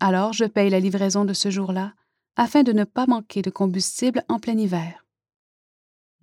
Alors 0.00 0.32
je 0.32 0.44
paye 0.44 0.70
la 0.70 0.80
livraison 0.80 1.24
de 1.24 1.34
ce 1.34 1.50
jour-là 1.50 1.92
afin 2.34 2.64
de 2.64 2.72
ne 2.72 2.82
pas 2.82 3.06
manquer 3.06 3.42
de 3.42 3.50
combustible 3.50 4.24
en 4.28 4.40
plein 4.40 4.58
hiver. 4.58 5.04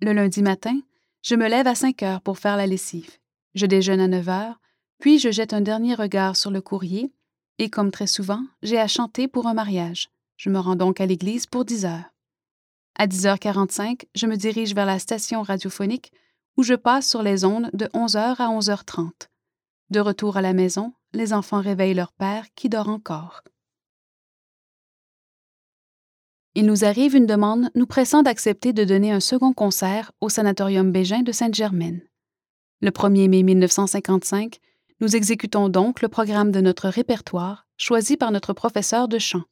Le 0.02 0.12
lundi 0.12 0.42
matin, 0.42 0.78
je 1.22 1.34
me 1.36 1.48
lève 1.48 1.66
à 1.66 1.74
5 1.74 2.02
heures 2.02 2.20
pour 2.20 2.38
faire 2.38 2.58
la 2.58 2.66
lessive. 2.66 3.16
Je 3.54 3.64
déjeune 3.64 4.00
à 4.00 4.08
9 4.08 4.28
heures, 4.28 4.60
puis 4.98 5.18
je 5.18 5.30
jette 5.30 5.54
un 5.54 5.62
dernier 5.62 5.94
regard 5.94 6.36
sur 6.36 6.50
le 6.50 6.60
courrier, 6.60 7.14
et 7.58 7.70
comme 7.70 7.90
très 7.90 8.06
souvent, 8.06 8.44
j'ai 8.62 8.78
à 8.78 8.88
chanter 8.88 9.26
pour 9.26 9.46
un 9.46 9.54
mariage. 9.54 10.10
Je 10.36 10.50
me 10.50 10.58
rends 10.58 10.76
donc 10.76 11.00
à 11.00 11.06
l'église 11.06 11.46
pour 11.46 11.64
10 11.64 11.86
heures. 11.86 12.12
À 12.98 13.06
10h45, 13.06 14.02
je 14.14 14.26
me 14.26 14.36
dirige 14.36 14.74
vers 14.74 14.84
la 14.84 14.98
station 14.98 15.40
radiophonique 15.40 16.12
où 16.58 16.62
je 16.62 16.74
passe 16.74 17.08
sur 17.08 17.22
les 17.22 17.46
ondes 17.46 17.70
de 17.72 17.86
11h 17.86 18.36
à 18.38 18.48
11h30. 18.48 19.28
De 19.88 20.00
retour 20.00 20.36
à 20.36 20.42
la 20.42 20.52
maison, 20.52 20.92
les 21.14 21.32
enfants 21.32 21.62
réveillent 21.62 21.94
leur 21.94 22.12
père 22.12 22.44
qui 22.54 22.68
dort 22.68 22.90
encore 22.90 23.42
il 26.56 26.64
nous 26.64 26.86
arrive 26.86 27.14
une 27.14 27.26
demande 27.26 27.68
nous 27.74 27.84
pressant 27.84 28.22
d'accepter 28.22 28.72
de 28.72 28.82
donner 28.82 29.12
un 29.12 29.20
second 29.20 29.52
concert 29.52 30.10
au 30.22 30.30
Sanatorium 30.30 30.90
Bégin 30.90 31.20
de 31.20 31.30
Sainte-Germaine. 31.30 32.00
Le 32.80 32.90
1er 32.90 33.28
mai 33.28 33.42
1955, 33.42 34.58
nous 35.00 35.14
exécutons 35.14 35.68
donc 35.68 36.00
le 36.00 36.08
programme 36.08 36.52
de 36.52 36.62
notre 36.62 36.88
répertoire, 36.88 37.66
choisi 37.76 38.16
par 38.16 38.32
notre 38.32 38.54
professeur 38.54 39.06
de 39.06 39.18
chant. 39.18 39.42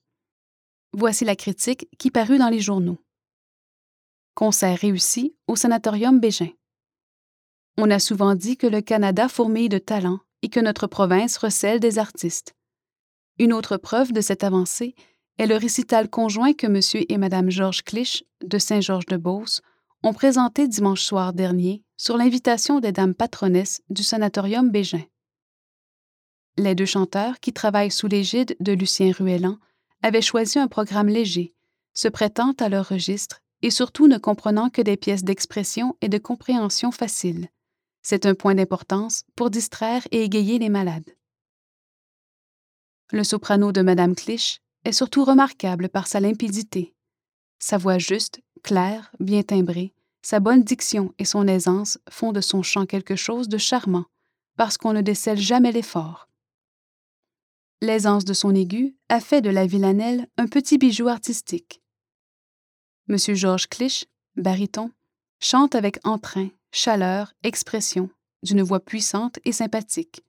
Voici 0.94 1.26
la 1.26 1.37
critique 1.37 1.87
qui 1.99 2.11
parut 2.11 2.38
dans 2.38 2.49
les 2.49 2.61
journaux. 2.61 2.99
Concert 4.34 4.78
réussi 4.78 5.37
au 5.46 5.56
Sanatorium 5.56 6.20
Bégin. 6.20 6.52
On 7.76 7.90
a 7.90 7.99
souvent 7.99 8.34
dit 8.34 8.56
que 8.56 8.66
le 8.66 8.80
Canada 8.80 9.28
fourmille 9.28 9.68
de 9.68 9.76
talents 9.76 10.20
et 10.40 10.49
que 10.49 10.61
notre 10.61 10.87
province 10.87 11.37
recèle 11.37 11.80
des 11.80 11.99
artistes. 11.99 12.54
Une 13.38 13.52
autre 13.52 13.76
preuve 13.76 14.12
de 14.12 14.23
cette 14.23 14.42
avancée 14.42 14.94
est 15.38 15.46
le 15.46 15.56
récital 15.56 16.08
conjoint 16.08 16.52
que 16.52 16.66
M. 16.66 17.04
et 17.08 17.18
Mme 17.18 17.50
Georges 17.50 17.82
Clich 17.82 18.24
de 18.42 18.58
Saint-Georges-de-Beauce 18.58 19.62
ont 20.02 20.12
présenté 20.12 20.68
dimanche 20.68 21.02
soir 21.02 21.32
dernier 21.32 21.82
sur 21.96 22.16
l'invitation 22.16 22.80
des 22.80 22.92
dames 22.92 23.14
patronesses 23.14 23.82
du 23.88 24.02
sanatorium 24.02 24.70
Bégin. 24.70 25.02
Les 26.56 26.74
deux 26.74 26.86
chanteurs, 26.86 27.40
qui 27.40 27.52
travaillent 27.52 27.90
sous 27.90 28.06
l'égide 28.06 28.56
de 28.60 28.72
Lucien 28.72 29.12
Ruellan, 29.12 29.58
avaient 30.02 30.22
choisi 30.22 30.58
un 30.58 30.68
programme 30.68 31.08
léger, 31.08 31.54
se 31.94 32.08
prêtant 32.08 32.52
à 32.60 32.68
leur 32.68 32.88
registre 32.88 33.40
et 33.62 33.70
surtout 33.70 34.06
ne 34.06 34.18
comprenant 34.18 34.68
que 34.68 34.82
des 34.82 34.96
pièces 34.96 35.24
d'expression 35.24 35.96
et 36.00 36.08
de 36.08 36.18
compréhension 36.18 36.92
faciles. 36.92 37.48
C'est 38.02 38.26
un 38.26 38.34
point 38.34 38.54
d'importance 38.54 39.24
pour 39.34 39.50
distraire 39.50 40.06
et 40.10 40.22
égayer 40.22 40.58
les 40.58 40.68
malades. 40.68 41.16
Le 43.10 43.24
soprano 43.24 43.72
de 43.72 43.80
Madame 43.80 44.14
Clich 44.14 44.60
est 44.84 44.92
surtout 44.92 45.24
remarquable 45.24 45.88
par 45.88 46.06
sa 46.06 46.20
limpidité. 46.20 46.94
Sa 47.58 47.78
voix 47.78 47.98
juste, 47.98 48.40
claire, 48.62 49.10
bien 49.20 49.42
timbrée, 49.42 49.94
sa 50.22 50.40
bonne 50.40 50.62
diction 50.62 51.14
et 51.18 51.24
son 51.24 51.46
aisance 51.46 51.98
font 52.10 52.32
de 52.32 52.40
son 52.40 52.62
chant 52.62 52.86
quelque 52.86 53.16
chose 53.16 53.48
de 53.48 53.58
charmant, 53.58 54.06
parce 54.56 54.78
qu'on 54.78 54.92
ne 54.92 55.02
décèle 55.02 55.38
jamais 55.38 55.72
l'effort. 55.72 56.28
L'aisance 57.82 58.24
de 58.24 58.32
son 58.32 58.54
aigu 58.54 58.96
a 59.08 59.20
fait 59.20 59.42
de 59.42 59.50
la 59.50 59.66
villanelle 59.66 60.26
un 60.38 60.46
petit 60.46 60.78
bijou 60.78 61.08
artistique. 61.08 61.82
M. 63.08 63.18
Georges 63.34 63.68
Clich, 63.68 64.06
baryton, 64.36 64.90
chante 65.40 65.74
avec 65.74 65.98
entrain, 66.04 66.48
chaleur, 66.72 67.34
expression, 67.42 68.08
d'une 68.42 68.62
voix 68.62 68.80
puissante 68.80 69.38
et 69.44 69.52
sympathique. 69.52 70.24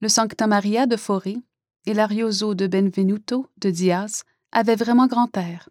Le 0.00 0.08
Sancta 0.08 0.46
Maria 0.46 0.86
de 0.86 0.96
Fauré 0.96 1.38
et 1.86 1.94
l'Arioso 1.94 2.54
de 2.54 2.66
Benvenuto 2.66 3.46
de 3.58 3.70
Diaz 3.70 4.24
avaient 4.52 4.76
vraiment 4.76 5.06
grand 5.06 5.36
air. 5.36 5.68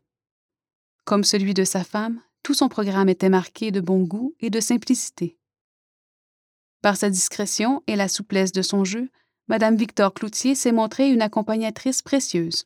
Comme 1.05 1.23
celui 1.23 1.53
de 1.53 1.63
sa 1.63 1.83
femme, 1.83 2.21
tout 2.43 2.53
son 2.53 2.69
programme 2.69 3.09
était 3.09 3.29
marqué 3.29 3.71
de 3.71 3.81
bon 3.81 4.03
goût 4.03 4.35
et 4.39 4.49
de 4.49 4.59
simplicité. 4.59 5.37
Par 6.81 6.97
sa 6.97 7.09
discrétion 7.09 7.83
et 7.87 7.95
la 7.95 8.07
souplesse 8.07 8.51
de 8.51 8.61
son 8.61 8.83
jeu, 8.83 9.09
Madame 9.47 9.75
Victor 9.75 10.13
Cloutier 10.13 10.55
s'est 10.55 10.71
montrée 10.71 11.09
une 11.11 11.21
accompagnatrice 11.21 12.01
précieuse. 12.01 12.65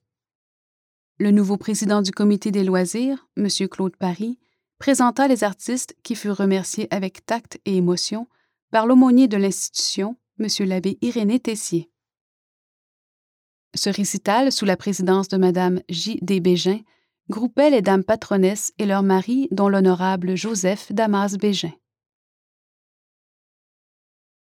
Le 1.18 1.32
nouveau 1.32 1.58
président 1.58 2.02
du 2.02 2.12
comité 2.12 2.52
des 2.52 2.64
loisirs, 2.64 3.28
M. 3.38 3.48
Claude 3.70 3.96
Paris, 3.96 4.38
présenta 4.80 5.28
les 5.28 5.44
artistes 5.44 5.96
qui 6.04 6.16
furent 6.16 6.38
remerciés 6.38 6.88
avec 6.92 7.26
tact 7.26 7.60
et 7.66 7.78
émotion 7.78 8.28
par 8.72 8.86
l'aumônier 8.86 9.28
de 9.28 9.38
l'institution, 9.38 10.18
M. 10.40 10.48
l'abbé 10.68 10.98
Irénée 11.02 11.40
Tessier. 11.40 11.90
Ce 13.76 13.90
récital, 13.90 14.52
sous 14.52 14.66
la 14.66 14.78
présidence 14.78 15.28
de 15.28 15.38
Mme 15.38 15.82
J. 15.90 16.20
D. 16.22 16.40
Bégin, 16.40 16.80
groupait 17.30 17.70
les 17.70 17.82
dames 17.82 18.04
patronesses 18.04 18.74
et 18.80 18.86
leurs 18.86 19.04
maris, 19.04 19.48
dont 19.52 19.70
l'honorable 19.70 20.36
Joseph 20.36 20.92
Damas 20.92 21.38
Bégin. 21.38 21.72